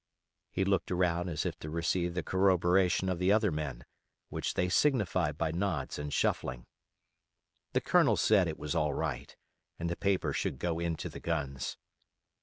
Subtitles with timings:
[0.49, 3.85] He looked around as if to receive the corroboration of the other men,
[4.29, 6.65] which they signified by nods and shuffling.
[7.73, 9.37] The Colonel said it was all right,
[9.77, 11.77] and the paper should go into the guns.